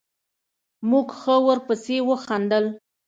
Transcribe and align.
موږ 0.89 1.07
ښه 1.19 1.35
ورپسې 1.47 1.97
وخندل. 2.09 2.65